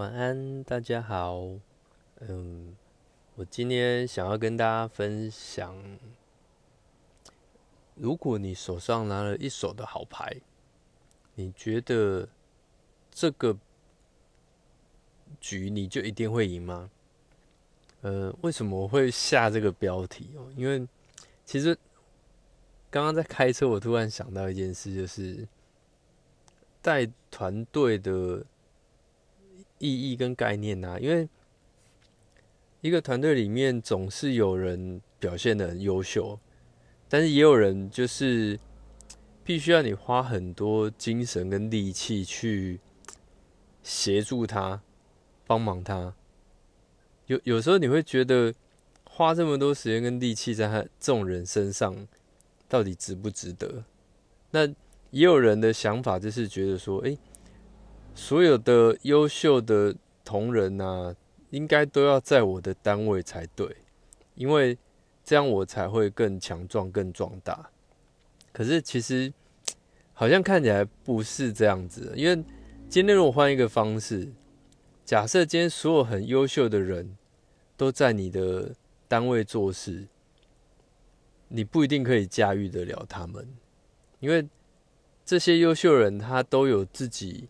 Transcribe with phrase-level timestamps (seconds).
[0.00, 1.46] 晚安，大家好。
[2.20, 2.74] 嗯，
[3.34, 5.76] 我今天想要跟大家分享，
[7.96, 10.40] 如果你手上拿了一手的好牌，
[11.34, 12.26] 你觉得
[13.10, 13.54] 这个
[15.38, 16.90] 局你就一定会赢吗？
[18.00, 20.50] 呃，为什么会下这个标题哦？
[20.56, 20.88] 因为
[21.44, 21.76] 其实
[22.90, 25.46] 刚刚在开车，我突然想到一件事，就是
[26.80, 28.42] 带团队的。
[29.80, 31.28] 意义跟概念啊，因为
[32.82, 36.38] 一个团队里面总是有人表现的很优秀，
[37.08, 38.60] 但是也有人就是
[39.42, 42.78] 必须要你花很多精神跟力气去
[43.82, 44.80] 协助他、
[45.46, 46.14] 帮忙他。
[47.26, 48.54] 有有时候你会觉得
[49.04, 52.06] 花这么多时间跟力气在他这种人身上，
[52.68, 53.84] 到底值不值得？
[54.50, 54.66] 那
[55.10, 57.16] 也有人的想法就是觉得说，哎。
[58.14, 61.14] 所有的优秀的同仁呐，
[61.50, 63.76] 应该都要在我的单位才对，
[64.34, 64.76] 因为
[65.24, 67.70] 这样我才会更强壮、更壮大。
[68.52, 69.32] 可是其实
[70.12, 72.44] 好像看起来不是这样子，因为
[72.88, 74.28] 今天如果换一个方式，
[75.04, 77.16] 假设今天所有很优秀的人
[77.76, 78.74] 都在你的
[79.08, 80.06] 单位做事，
[81.48, 83.48] 你不一定可以驾驭得了他们，
[84.18, 84.46] 因为
[85.24, 87.48] 这些优秀人他都有自己。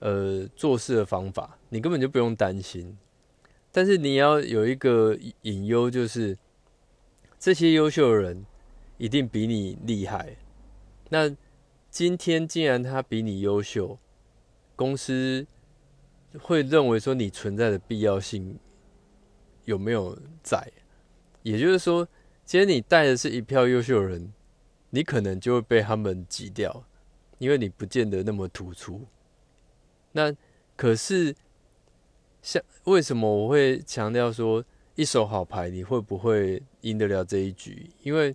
[0.00, 2.96] 呃，做事的方法，你根本就不用担心。
[3.72, 6.36] 但是你要有一个隐忧，就是
[7.38, 8.46] 这些优秀的人
[8.96, 10.36] 一定比你厉害。
[11.10, 11.34] 那
[11.90, 13.98] 今天既然他比你优秀，
[14.76, 15.46] 公司
[16.40, 18.58] 会认为说你存在的必要性
[19.64, 20.70] 有没有在？
[21.42, 22.06] 也就是说，
[22.44, 24.32] 今天你带的是一票优秀的人，
[24.90, 26.84] 你可能就会被他们挤掉，
[27.38, 29.06] 因为你不见得那么突出。
[30.12, 30.34] 那
[30.76, 31.34] 可是，
[32.40, 34.64] 像为什么我会强调说
[34.94, 37.90] 一手好牌你会不会赢得了这一局？
[38.02, 38.34] 因为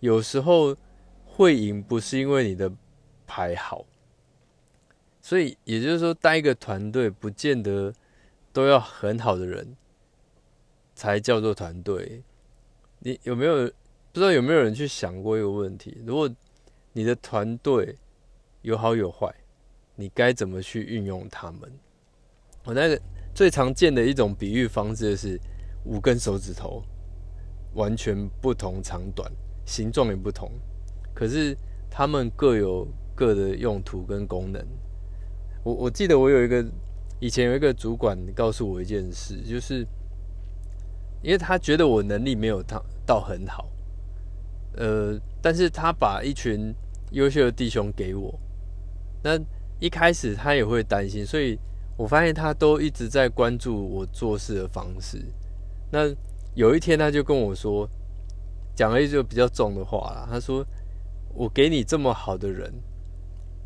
[0.00, 0.76] 有时候
[1.26, 2.72] 会赢不是因为你的
[3.26, 3.84] 牌好，
[5.20, 7.92] 所以也就是说带一个团队不见得
[8.52, 9.76] 都要很好的人
[10.94, 12.22] 才叫做团队。
[13.00, 13.66] 你有没有
[14.12, 16.02] 不知道有没有人去想过一个问题？
[16.04, 16.28] 如果
[16.92, 17.96] 你的团队
[18.62, 19.32] 有好有坏？
[20.00, 21.70] 你该怎么去运用它们？
[22.64, 23.00] 我那个
[23.34, 25.38] 最常见的一种比喻方式就是
[25.84, 26.82] 五根手指头，
[27.74, 29.30] 完全不同长短，
[29.66, 30.50] 形状也不同，
[31.14, 31.56] 可是
[31.90, 34.66] 它们各有各的用途跟功能。
[35.62, 36.64] 我我记得我有一个
[37.18, 39.86] 以前有一个主管告诉我一件事，就是
[41.22, 43.70] 因为他觉得我能力没有他到很好，
[44.76, 46.74] 呃，但是他把一群
[47.10, 48.38] 优秀的弟兄给我，
[49.22, 49.38] 那。
[49.80, 51.58] 一开始他也会担心，所以
[51.96, 55.18] 我发现他都一直在关注我做事的方式。
[55.90, 56.00] 那
[56.54, 57.88] 有一天他就跟我说，
[58.76, 60.28] 讲了一句比较重的话啦。
[60.30, 60.64] 他说
[61.34, 62.70] ：“我给你这么好的人，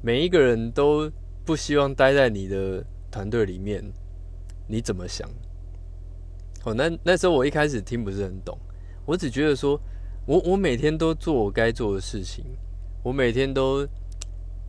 [0.03, 1.11] 每一个人都
[1.45, 3.83] 不希望待在你的团队里面，
[4.69, 5.29] 你怎么想？”
[6.65, 8.57] 哦，那那时候我一开始听不是很懂，
[9.05, 9.79] 我只觉得说
[10.27, 12.45] 我我每天都做我该做的事情，
[13.03, 13.85] 我每天都。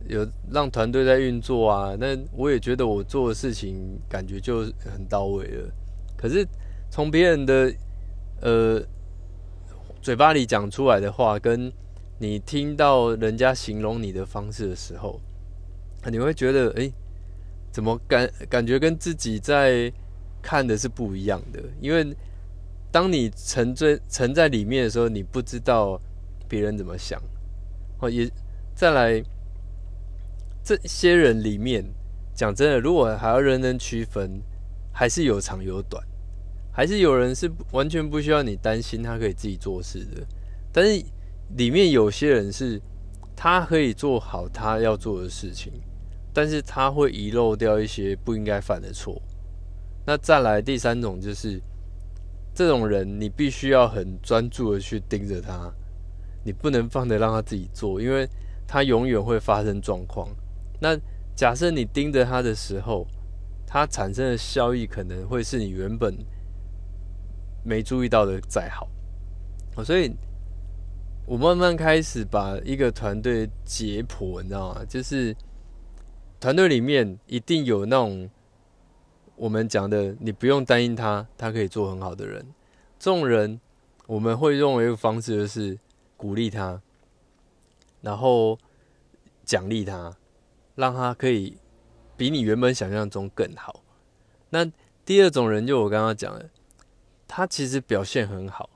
[0.08, 5.72] 有让团队在运作啊，那我也觉得我做的事情感觉就很到位了。
[6.16, 6.46] 可是
[6.90, 7.74] 从别人的
[8.40, 8.80] 呃
[10.00, 11.72] 嘴巴里讲出来的话，跟
[12.18, 15.20] 你听到人家形容你的方式的时候，
[16.08, 16.88] 你会觉得哎，
[17.72, 19.92] 怎么感感觉跟自己在
[20.40, 21.60] 看的是不一样的？
[21.80, 22.16] 因为
[22.92, 26.00] 当你沉醉沉在里面的时候，你不知道
[26.48, 27.20] 别人怎么想。
[27.98, 28.30] 哦，也
[28.72, 29.20] 再来。
[30.66, 31.84] 这些人里面，
[32.34, 34.42] 讲真的，如果还要认真区分，
[34.92, 36.04] 还是有长有短，
[36.72, 40.26] 还是有人是完全不需要你担心，他可以自己做事的。
[40.72, 41.04] 但是
[41.56, 42.82] 里面有些人是，
[43.36, 45.72] 他可以做好他要做的事情，
[46.34, 49.22] 但是他会遗漏掉一些不应该犯的错。
[50.04, 51.62] 那再来第三种就是，
[52.52, 55.72] 这种人你必须要很专注的去盯着他，
[56.44, 58.28] 你不能放着让他自己做，因为
[58.66, 60.28] 他永远会发生状况。
[60.80, 60.98] 那
[61.34, 63.06] 假设你盯着它的时候，
[63.66, 66.16] 它产生的效益可能会是你原本
[67.64, 68.88] 没注意到的再好。
[69.84, 70.14] 所以
[71.26, 74.84] 我慢慢开始把一个团队解剖，你知道吗？
[74.88, 75.36] 就是
[76.40, 78.30] 团队里面一定有那种
[79.34, 82.46] 我们讲的，你不用担心他，他可以做很好的人。
[82.98, 83.60] 这种人
[84.06, 85.78] 我们会用一个方式，就是
[86.16, 86.80] 鼓励他，
[88.00, 88.58] 然后
[89.44, 90.16] 奖励他。
[90.76, 91.56] 让他可以
[92.16, 93.82] 比你原本想象中更好。
[94.50, 94.64] 那
[95.04, 96.48] 第二种人就我刚刚讲的，
[97.26, 98.70] 他其实表现很好，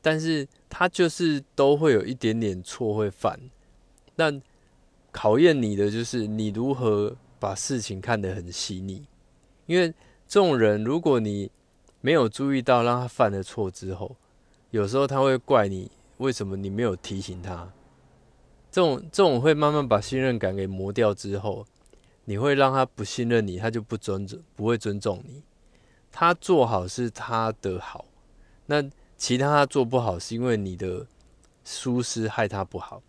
[0.00, 3.38] 但是他就是都会有一点点错会犯。
[4.16, 4.32] 那
[5.12, 9.06] 考验你的就是你如何把事情看得很细腻，
[9.66, 9.88] 因为
[10.26, 11.50] 这种人，如果你
[12.00, 14.16] 没有注意到让他犯了错之后，
[14.70, 17.70] 有时候他会怪你为什么你没有提醒他。
[18.74, 21.64] 这种这种会慢慢把信任感给磨掉之后，
[22.24, 25.44] 你会让他不信任你，他就不尊重，不会尊重你。
[26.10, 28.04] 他做好是他的好，
[28.66, 28.82] 那
[29.16, 31.06] 其他他做不好是因为你的
[31.62, 33.00] 疏失害他不好。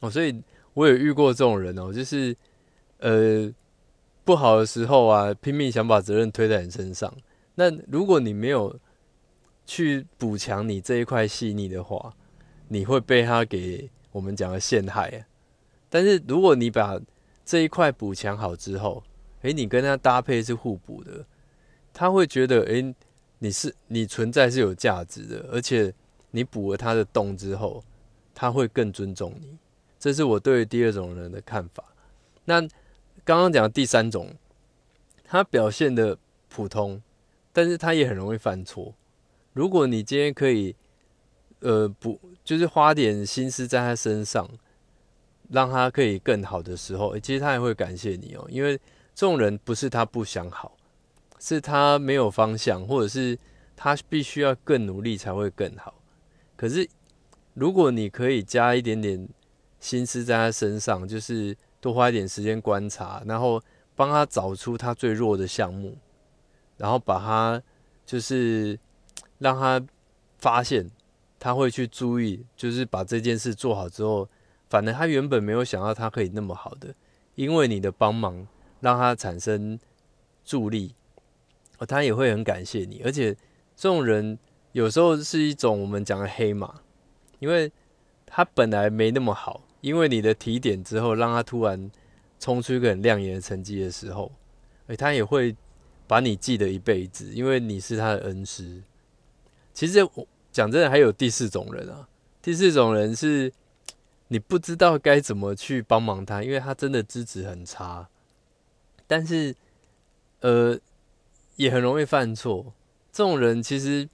[0.00, 0.42] 哦，所以
[0.74, 2.36] 我也遇过这种人哦，就是
[2.98, 3.48] 呃
[4.24, 7.14] 不好的时候啊，拼命想把责任推在你身上。
[7.54, 8.76] 那如果你没有
[9.64, 12.12] 去补强你这一块细腻的话，
[12.66, 13.88] 你会被他给。
[14.16, 15.26] 我们讲的陷害，
[15.90, 16.98] 但是如果你把
[17.44, 19.02] 这一块补强好之后，
[19.42, 21.22] 诶，你跟他搭配是互补的，
[21.92, 22.94] 他会觉得，诶，
[23.40, 25.92] 你是你存在是有价值的，而且
[26.30, 27.84] 你补了他的洞之后，
[28.34, 29.58] 他会更尊重你。
[29.98, 31.84] 这是我对第二种人的看法。
[32.46, 32.62] 那
[33.22, 34.34] 刚刚讲第三种，
[35.24, 36.16] 他表现的
[36.48, 37.02] 普通，
[37.52, 38.94] 但是他也很容易犯错。
[39.52, 40.74] 如果你今天可以。
[41.66, 44.48] 呃，不，就是花点心思在他身上，
[45.50, 48.46] 让他可以更好的时候，其实他也会感谢你哦。
[48.48, 48.78] 因为
[49.16, 50.76] 这种人不是他不想好，
[51.40, 53.36] 是他没有方向，或者是
[53.74, 55.92] 他必须要更努力才会更好。
[56.54, 56.88] 可是
[57.54, 59.28] 如果你可以加一点点
[59.80, 63.60] 心思在他身上，就是多花一点时间观察，然后
[63.96, 65.98] 帮他找出他最弱的项目，
[66.76, 67.60] 然后把他
[68.04, 68.78] 就是
[69.38, 69.84] 让他
[70.38, 70.88] 发现。
[71.38, 74.28] 他会去注意，就是把这件事做好之后，
[74.68, 76.94] 反正他原本没有想到他可以那么好的，
[77.34, 78.46] 因为你的帮忙
[78.80, 79.78] 让他产生
[80.44, 80.94] 助力，
[81.78, 83.02] 哦，他也会很感谢你。
[83.04, 83.34] 而且
[83.76, 84.38] 这种人
[84.72, 86.80] 有时候是一种我们讲的黑马，
[87.38, 87.70] 因为
[88.24, 91.90] 他本来没那么好，因为你的提点之后，让他突然
[92.40, 94.32] 冲出一个很亮眼的成绩的时候，
[94.86, 95.54] 哎，他也会
[96.06, 98.82] 把你记得一辈子，因为你是他的恩师。
[99.74, 100.26] 其实我。
[100.56, 102.08] 讲真的，还有第四种人啊。
[102.40, 103.52] 第四种人是
[104.28, 108.08] 你不知道该怎么去帮忙他，因为他真的资质很差，
[109.06, 109.54] 但是
[110.40, 110.78] 呃
[111.56, 112.72] 也很容易犯错。
[113.12, 114.08] 这种人其实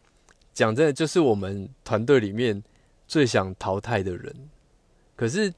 [0.52, 2.60] 讲真的，就是我们团队里面
[3.06, 4.34] 最想淘汰的人。
[5.14, 5.54] 可是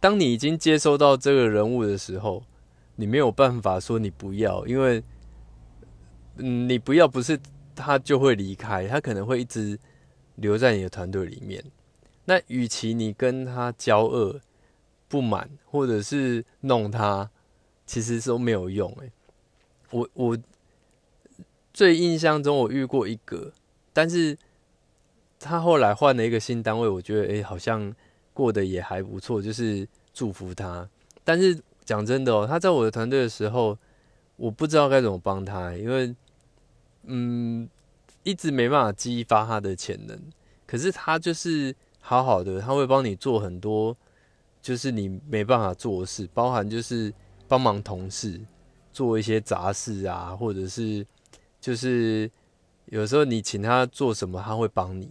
[0.00, 2.42] 当你已经接收到这个人物的时候，
[2.96, 5.02] 你没有办法说你不要，因为
[6.36, 7.40] 嗯，你不要不是
[7.74, 9.78] 他就会离开，他可能会一直。
[10.40, 11.62] 留在你的团队里面，
[12.24, 14.40] 那与其你跟他交恶、
[15.06, 17.30] 不满，或者是弄他，
[17.84, 18.90] 其实都没有用。
[19.00, 19.12] 诶，
[19.90, 20.38] 我我
[21.74, 23.52] 最印象中我遇过一个，
[23.92, 24.38] 但是
[25.38, 27.94] 他后来换了一个新单位，我觉得诶好像
[28.32, 30.88] 过得也还不错，就是祝福他。
[31.22, 33.76] 但是讲真的哦，他在我的团队的时候，
[34.36, 36.16] 我不知道该怎么帮他，因为
[37.04, 37.68] 嗯。
[38.22, 40.18] 一直没办法激发他的潜能，
[40.66, 43.96] 可是他就是好好的，他会帮你做很多，
[44.60, 47.12] 就是你没办法做的事，包含就是
[47.48, 48.38] 帮忙同事
[48.92, 51.06] 做一些杂事啊，或者是
[51.60, 52.30] 就是
[52.86, 55.10] 有时候你请他做什么，他会帮你。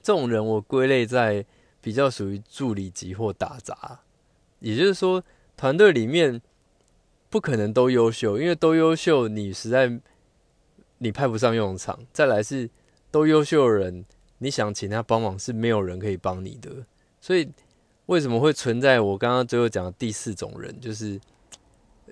[0.00, 1.44] 这种人我归类在
[1.80, 4.00] 比较属于助理级或打杂，
[4.60, 5.24] 也就是说
[5.56, 6.40] 团队里面
[7.28, 10.00] 不可能都优秀，因为都优秀你实在。
[10.98, 12.70] 你派不上用场，再来是
[13.10, 14.04] 都优秀的人，
[14.38, 16.70] 你想请他帮忙是没有人可以帮你的，
[17.20, 17.48] 所以
[18.06, 21.20] 为什么会存在我刚刚最后讲的第四种人，就是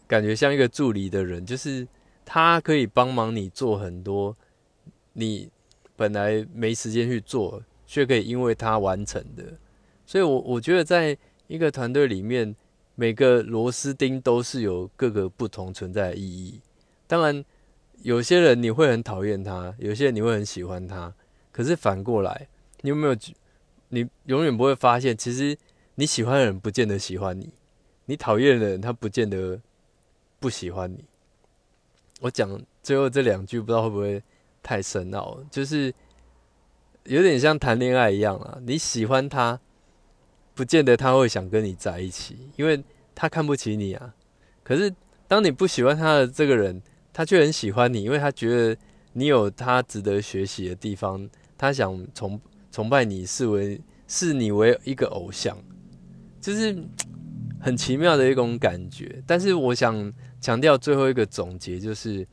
[0.07, 1.87] 感觉像一个助理的人，就是
[2.25, 4.37] 他可以帮忙你做很多
[5.13, 5.49] 你
[5.97, 9.45] 本来没时间去做，却可以因为他完成的，
[10.05, 12.55] 所以我我觉得在一个团队里面，
[12.95, 16.61] 每个螺丝钉都是有各个不同存在的意义，
[17.07, 17.45] 当然。
[18.03, 21.13] 有些人你会很讨厌他，有些人你会很喜欢他。
[21.51, 22.49] 可是反过来，
[22.81, 23.17] 你有没有？
[23.95, 25.55] 你永远不会发现，其实
[25.97, 27.53] 你喜欢的人不见得喜欢你，
[28.07, 29.61] 你讨厌的人他不见得
[30.41, 31.05] 不喜欢你。
[32.23, 34.23] 我讲最后这两句，不知道会不会
[34.63, 35.39] 太深奥？
[35.51, 35.93] 就是
[37.05, 39.61] 有点像谈恋爱一样啊，你喜欢他，
[40.55, 42.83] 不见得他会想跟你在一起，因为
[43.15, 44.15] 他看不起你啊。
[44.65, 44.91] 可是
[45.29, 46.81] 当你不喜欢他的这个人，
[47.13, 48.77] 他却很喜欢你，因为他觉得
[49.13, 51.29] 你有他值得学习的地方，
[51.59, 52.41] 他想崇
[52.71, 55.57] 崇拜你，视为视你为一个偶像，
[56.41, 56.77] 就是
[57.61, 59.23] 很奇妙的一种感觉。
[59.27, 62.27] 但是我想强调最后一个总结就是，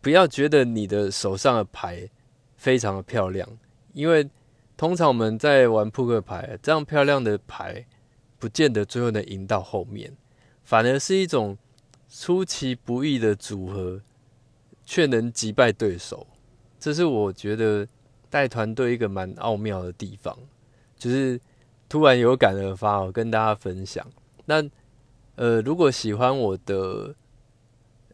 [0.00, 2.08] 不要觉得你的手上的牌
[2.56, 3.48] 非常的漂亮，
[3.92, 4.30] 因为
[4.76, 7.84] 通常我们在玩扑克牌，这样漂亮的牌
[8.38, 10.16] 不见得最后能赢到后面，
[10.62, 11.58] 反而是一种
[12.08, 14.00] 出其不意的组合，
[14.84, 16.26] 却能击败对手。
[16.80, 17.86] 这是我觉得
[18.30, 20.36] 带团队一个蛮奥妙的地方，
[20.96, 21.40] 就是
[21.88, 24.06] 突然有感而发，我跟大家分享。
[24.46, 24.64] 那
[25.36, 27.14] 呃，如果喜欢我的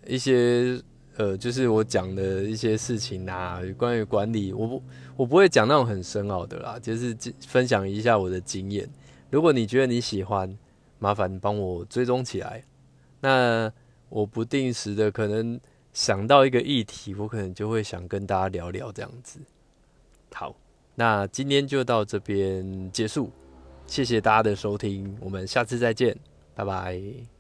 [0.06, 0.80] 一些
[1.16, 4.82] 呃，就是我讲的一些事情啊，关于管理，我不
[5.16, 8.88] 我不会讲那种很深奥的啦，就是分享一下我的经验。
[9.30, 10.58] 如果你觉得你喜欢，
[10.98, 12.64] 麻烦帮我追踪起来。
[13.20, 13.72] 那
[14.14, 15.60] 我不定时的可能
[15.92, 19.40] 想到一个议题，我可能就会想跟大家聊聊这样子。
[20.32, 20.54] 好，
[20.94, 23.28] 那今天就到这边结束，
[23.88, 26.16] 谢谢大家的收听，我们下次再见。
[26.54, 27.33] 拜拜。